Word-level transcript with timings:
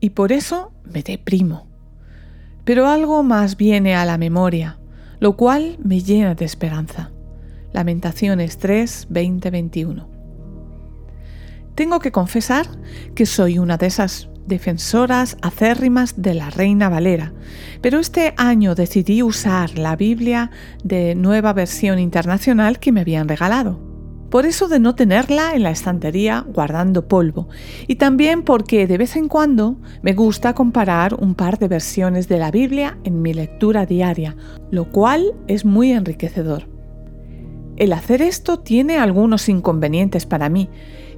y 0.00 0.10
por 0.10 0.32
eso 0.32 0.72
me 0.84 1.02
deprimo. 1.02 1.66
Pero 2.64 2.86
algo 2.86 3.22
más 3.22 3.56
viene 3.56 3.94
a 3.94 4.04
la 4.04 4.18
memoria, 4.18 4.78
lo 5.20 5.36
cual 5.36 5.78
me 5.82 6.00
llena 6.00 6.34
de 6.34 6.44
esperanza. 6.44 7.10
Lamentaciones 7.72 8.58
3, 8.58 9.06
20, 9.10 9.50
21. 9.50 10.08
Tengo 11.74 12.00
que 12.00 12.12
confesar 12.12 12.66
que 13.14 13.26
soy 13.26 13.58
una 13.58 13.76
de 13.76 13.86
esas 13.86 14.28
defensoras 14.46 15.36
acérrimas 15.42 16.20
de 16.20 16.34
la 16.34 16.50
Reina 16.50 16.88
Valera, 16.88 17.32
pero 17.82 18.00
este 18.00 18.34
año 18.36 18.74
decidí 18.74 19.22
usar 19.22 19.78
la 19.78 19.94
Biblia 19.94 20.50
de 20.82 21.14
nueva 21.14 21.52
versión 21.52 21.98
internacional 21.98 22.80
que 22.80 22.90
me 22.90 23.02
habían 23.02 23.28
regalado. 23.28 23.87
Por 24.30 24.44
eso 24.44 24.68
de 24.68 24.78
no 24.78 24.94
tenerla 24.94 25.54
en 25.54 25.62
la 25.62 25.70
estantería 25.70 26.44
guardando 26.46 27.08
polvo. 27.08 27.48
Y 27.86 27.96
también 27.96 28.42
porque 28.42 28.86
de 28.86 28.98
vez 28.98 29.16
en 29.16 29.28
cuando 29.28 29.76
me 30.02 30.12
gusta 30.12 30.54
comparar 30.54 31.14
un 31.14 31.34
par 31.34 31.58
de 31.58 31.68
versiones 31.68 32.28
de 32.28 32.38
la 32.38 32.50
Biblia 32.50 32.98
en 33.04 33.22
mi 33.22 33.32
lectura 33.32 33.86
diaria, 33.86 34.36
lo 34.70 34.90
cual 34.90 35.34
es 35.46 35.64
muy 35.64 35.92
enriquecedor. 35.92 36.68
El 37.76 37.92
hacer 37.92 38.22
esto 38.22 38.58
tiene 38.58 38.98
algunos 38.98 39.48
inconvenientes 39.48 40.26
para 40.26 40.48
mí, 40.48 40.68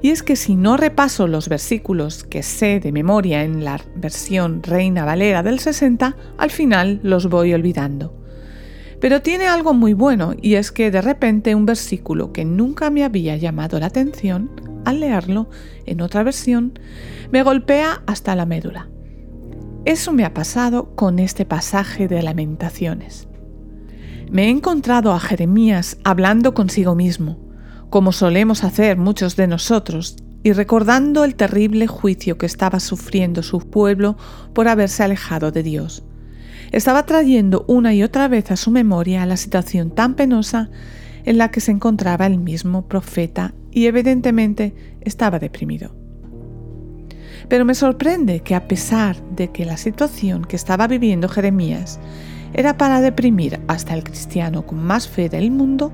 y 0.03 0.11
es 0.11 0.22
que 0.22 0.36
si 0.36 0.56
no 0.56 0.77
repaso 0.77 1.27
los 1.27 1.48
versículos 1.48 2.22
que 2.22 2.42
sé 2.42 2.81
de 2.81 2.92
memoria 2.92 3.42
en 3.44 3.64
la 3.64 3.81
versión 3.97 4.62
Reina 4.62 5.05
Valera 5.05 5.42
del 5.42 5.58
60, 5.58 6.16
al 6.38 6.50
final 6.50 7.00
los 7.03 7.28
voy 7.28 7.55
olvidando. 7.55 8.19
Pero 9.01 9.23
tiene 9.23 9.47
algo 9.47 9.73
muy 9.73 9.95
bueno 9.95 10.34
y 10.41 10.55
es 10.55 10.70
que 10.70 10.91
de 10.91 11.01
repente 11.01 11.55
un 11.55 11.65
versículo 11.65 12.33
que 12.33 12.45
nunca 12.45 12.91
me 12.91 13.03
había 13.03 13.37
llamado 13.37 13.81
la 13.81 13.87
atención, 13.87 14.51
al 14.84 15.01
leerlo 15.01 15.48
en 15.87 16.03
otra 16.03 16.23
versión, 16.23 16.79
me 17.31 17.43
golpea 17.43 18.03
hasta 18.06 18.37
la 18.37 18.45
médula. 18.45 18.91
Eso 19.87 20.12
me 20.12 20.27
ha 20.27 20.34
pasado 20.34 20.95
con 20.95 21.19
este 21.19 21.47
pasaje 21.47 22.09
de 22.09 22.23
lamentaciones. 22.23 23.27
Me 24.31 24.45
he 24.45 24.48
encontrado 24.51 25.12
a 25.12 25.21
Jeremías 25.21 25.97
hablando 26.05 26.53
consigo 26.53 26.95
mismo, 26.95 27.39
como 27.89 28.12
solemos 28.12 28.65
hacer 28.65 28.98
muchos 28.98 29.34
de 29.34 29.47
nosotros, 29.47 30.17
y 30.43 30.53
recordando 30.53 31.25
el 31.25 31.34
terrible 31.34 31.87
juicio 31.87 32.39
que 32.39 32.47
estaba 32.47 32.81
sufriendo 32.81 33.43
su 33.43 33.59
pueblo 33.61 34.17
por 34.55 34.69
haberse 34.69 35.03
alejado 35.03 35.51
de 35.51 35.62
Dios 35.62 36.05
estaba 36.72 37.04
trayendo 37.04 37.64
una 37.68 37.94
y 37.94 38.02
otra 38.02 38.28
vez 38.28 38.50
a 38.50 38.56
su 38.56 38.70
memoria 38.70 39.26
la 39.26 39.36
situación 39.36 39.90
tan 39.90 40.14
penosa 40.14 40.70
en 41.24 41.38
la 41.38 41.50
que 41.50 41.60
se 41.60 41.72
encontraba 41.72 42.26
el 42.26 42.38
mismo 42.38 42.86
profeta 42.86 43.54
y 43.70 43.86
evidentemente 43.86 44.74
estaba 45.00 45.38
deprimido. 45.38 45.94
Pero 47.48 47.64
me 47.64 47.74
sorprende 47.74 48.41
que 48.41 48.54
a 48.54 48.68
pesar 48.68 49.16
de 49.30 49.50
que 49.50 49.64
la 49.64 49.76
situación 49.76 50.44
que 50.44 50.56
estaba 50.56 50.86
viviendo 50.86 51.28
Jeremías 51.28 51.98
era 52.52 52.76
para 52.76 53.00
deprimir 53.00 53.60
hasta 53.69 53.94
el 53.94 54.03
cristiano 54.03 54.66
con 54.66 54.82
más 54.82 55.09
fe 55.09 55.28
del 55.28 55.50
mundo, 55.50 55.92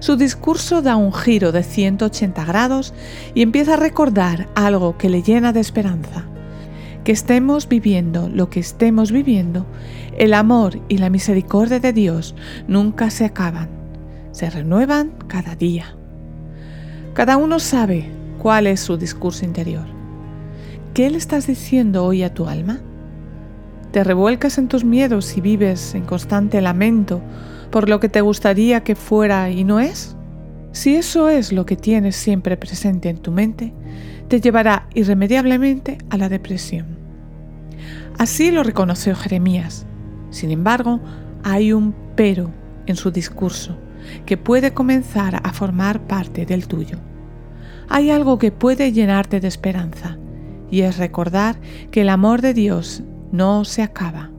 su 0.00 0.16
discurso 0.16 0.82
da 0.82 0.96
un 0.96 1.12
giro 1.12 1.52
de 1.52 1.62
180 1.62 2.44
grados 2.44 2.94
y 3.34 3.42
empieza 3.42 3.74
a 3.74 3.78
recordar 3.78 4.48
algo 4.54 4.96
que 4.98 5.08
le 5.08 5.22
llena 5.22 5.52
de 5.52 5.60
esperanza 5.60 6.26
que 7.04 7.12
estemos 7.12 7.68
viviendo 7.68 8.28
lo 8.28 8.48
que 8.50 8.60
estemos 8.60 9.12
viviendo, 9.12 9.66
el 10.16 10.32
amor 10.32 10.80
y 10.88 10.98
la 10.98 11.10
misericordia 11.10 11.78
de 11.78 11.92
Dios 11.92 12.34
nunca 12.66 13.10
se 13.10 13.26
acaban, 13.26 13.68
se 14.32 14.48
renuevan 14.48 15.12
cada 15.28 15.54
día. 15.54 15.94
Cada 17.12 17.36
uno 17.36 17.60
sabe 17.60 18.06
cuál 18.38 18.66
es 18.66 18.80
su 18.80 18.96
discurso 18.96 19.44
interior. 19.44 19.84
¿Qué 20.94 21.10
le 21.10 21.18
estás 21.18 21.46
diciendo 21.46 22.04
hoy 22.04 22.22
a 22.22 22.32
tu 22.32 22.46
alma? 22.46 22.80
¿Te 23.92 24.02
revuelcas 24.02 24.58
en 24.58 24.68
tus 24.68 24.84
miedos 24.84 25.36
y 25.36 25.40
vives 25.40 25.94
en 25.94 26.04
constante 26.04 26.60
lamento 26.60 27.20
por 27.70 27.88
lo 27.88 28.00
que 28.00 28.08
te 28.08 28.22
gustaría 28.22 28.82
que 28.82 28.94
fuera 28.94 29.50
y 29.50 29.62
no 29.62 29.78
es? 29.78 30.16
Si 30.72 30.96
eso 30.96 31.28
es 31.28 31.52
lo 31.52 31.66
que 31.66 31.76
tienes 31.76 32.16
siempre 32.16 32.56
presente 32.56 33.08
en 33.08 33.18
tu 33.18 33.30
mente, 33.30 33.72
te 34.28 34.40
llevará 34.40 34.88
irremediablemente 34.94 35.98
a 36.10 36.16
la 36.16 36.28
depresión. 36.28 36.98
Así 38.18 38.50
lo 38.50 38.62
reconoció 38.62 39.14
Jeremías. 39.14 39.86
Sin 40.30 40.50
embargo, 40.50 41.00
hay 41.42 41.72
un 41.72 41.94
pero 42.16 42.52
en 42.86 42.96
su 42.96 43.10
discurso 43.10 43.76
que 44.26 44.36
puede 44.36 44.72
comenzar 44.72 45.40
a 45.42 45.52
formar 45.52 46.06
parte 46.06 46.46
del 46.46 46.68
tuyo. 46.68 46.98
Hay 47.88 48.10
algo 48.10 48.38
que 48.38 48.52
puede 48.52 48.92
llenarte 48.92 49.40
de 49.40 49.48
esperanza 49.48 50.18
y 50.70 50.82
es 50.82 50.98
recordar 50.98 51.60
que 51.90 52.02
el 52.02 52.08
amor 52.08 52.40
de 52.40 52.54
Dios 52.54 53.02
no 53.32 53.64
se 53.64 53.82
acaba. 53.82 54.30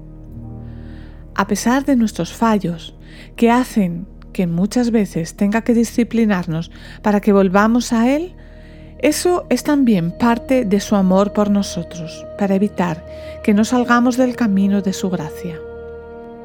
A 1.36 1.48
pesar 1.48 1.86
de 1.86 1.96
nuestros 1.96 2.34
fallos, 2.34 2.96
que 3.36 3.52
hacen 3.52 4.08
que 4.34 4.48
muchas 4.48 4.92
veces 4.92 5.36
tenga 5.36 5.62
que 5.62 5.74
disciplinarnos 5.74 6.72
para 7.02 7.22
que 7.22 7.34
volvamos 7.34 7.94
a 7.94 8.14
Él, 8.14 8.36
eso 9.00 9.46
es 9.50 9.64
también 9.64 10.12
parte 10.12 10.64
de 10.64 10.80
su 10.80 10.96
amor 10.96 11.34
por 11.34 11.50
nosotros, 11.50 12.26
para 12.38 12.56
evitar 12.56 13.06
que 13.44 13.54
no 13.54 13.66
salgamos 13.66 14.16
del 14.18 14.36
camino 14.36 14.82
de 14.82 14.94
su 14.94 15.10
gracia. 15.10 15.60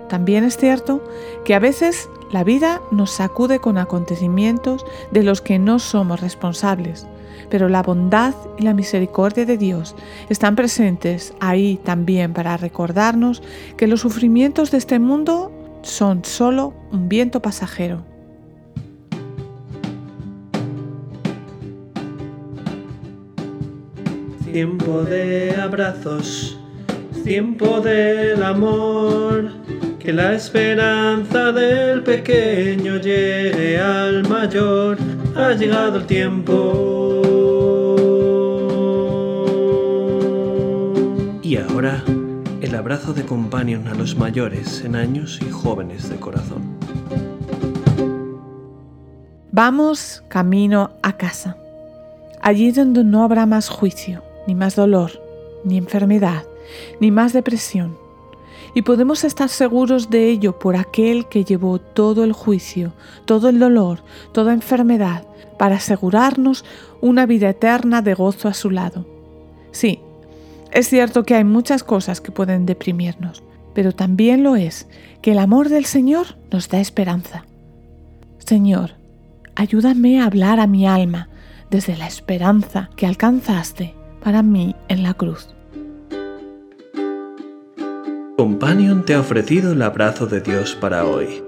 También 0.08 0.42
es 0.42 0.56
cierto 0.56 1.02
que 1.44 1.54
a 1.54 1.60
veces 1.60 2.08
la 2.32 2.42
vida 2.42 2.80
nos 2.90 3.12
sacude 3.12 3.60
con 3.60 3.78
acontecimientos 3.78 4.84
de 5.12 5.22
los 5.22 5.40
que 5.40 5.60
no 5.60 5.78
somos 5.78 6.20
responsables, 6.20 7.06
pero 7.50 7.68
la 7.68 7.82
bondad 7.82 8.34
y 8.58 8.64
la 8.64 8.74
misericordia 8.74 9.46
de 9.46 9.56
Dios 9.56 9.94
están 10.28 10.56
presentes 10.56 11.32
ahí 11.38 11.80
también 11.84 12.32
para 12.32 12.56
recordarnos 12.56 13.42
que 13.76 13.86
los 13.86 14.00
sufrimientos 14.00 14.72
de 14.72 14.78
este 14.78 14.98
mundo 14.98 15.52
son 15.82 16.24
solo 16.24 16.74
un 16.92 17.08
viento 17.08 17.40
pasajero 17.40 18.09
Tiempo 24.52 25.04
de 25.04 25.54
abrazos, 25.54 26.58
tiempo 27.22 27.80
del 27.80 28.42
amor, 28.42 29.52
que 30.00 30.12
la 30.12 30.34
esperanza 30.34 31.52
del 31.52 32.02
pequeño 32.02 32.96
llegue 32.96 33.78
al 33.78 34.28
mayor, 34.28 34.98
ha 35.36 35.52
llegado 35.52 35.98
el 35.98 36.06
tiempo. 36.06 37.12
Y 41.44 41.56
ahora, 41.56 42.02
el 42.60 42.74
abrazo 42.74 43.14
de 43.14 43.24
companion 43.24 43.86
a 43.86 43.94
los 43.94 44.16
mayores 44.16 44.82
en 44.84 44.96
años 44.96 45.38
y 45.40 45.48
jóvenes 45.48 46.10
de 46.10 46.16
corazón. 46.16 46.76
Vamos 49.52 50.24
camino 50.26 50.90
a 51.04 51.12
casa, 51.12 51.56
allí 52.42 52.72
donde 52.72 53.04
no 53.04 53.22
habrá 53.22 53.46
más 53.46 53.68
juicio 53.68 54.28
ni 54.50 54.56
más 54.56 54.74
dolor, 54.74 55.12
ni 55.62 55.78
enfermedad, 55.78 56.42
ni 56.98 57.12
más 57.12 57.32
depresión. 57.32 57.96
Y 58.74 58.82
podemos 58.82 59.22
estar 59.22 59.48
seguros 59.48 60.10
de 60.10 60.28
ello 60.28 60.58
por 60.58 60.74
aquel 60.74 61.28
que 61.28 61.44
llevó 61.44 61.78
todo 61.78 62.24
el 62.24 62.32
juicio, 62.32 62.92
todo 63.26 63.48
el 63.48 63.60
dolor, 63.60 64.02
toda 64.32 64.52
enfermedad, 64.52 65.22
para 65.56 65.76
asegurarnos 65.76 66.64
una 67.00 67.26
vida 67.26 67.50
eterna 67.50 68.02
de 68.02 68.14
gozo 68.14 68.48
a 68.48 68.54
su 68.54 68.70
lado. 68.70 69.06
Sí, 69.70 70.00
es 70.72 70.88
cierto 70.88 71.22
que 71.22 71.36
hay 71.36 71.44
muchas 71.44 71.84
cosas 71.84 72.20
que 72.20 72.32
pueden 72.32 72.66
deprimirnos, 72.66 73.44
pero 73.72 73.92
también 73.92 74.42
lo 74.42 74.56
es 74.56 74.88
que 75.22 75.30
el 75.30 75.38
amor 75.38 75.68
del 75.68 75.84
Señor 75.84 76.38
nos 76.50 76.68
da 76.68 76.80
esperanza. 76.80 77.44
Señor, 78.38 78.94
ayúdame 79.54 80.20
a 80.20 80.24
hablar 80.24 80.58
a 80.58 80.66
mi 80.66 80.88
alma 80.88 81.28
desde 81.70 81.96
la 81.96 82.08
esperanza 82.08 82.90
que 82.96 83.06
alcanzaste 83.06 83.99
para 84.22 84.42
mí 84.42 84.74
en 84.88 85.02
la 85.02 85.14
cruz. 85.14 85.48
Companion 88.36 89.04
te 89.04 89.14
ha 89.14 89.20
ofrecido 89.20 89.72
el 89.72 89.82
abrazo 89.82 90.26
de 90.26 90.40
Dios 90.40 90.74
para 90.74 91.04
hoy. 91.04 91.42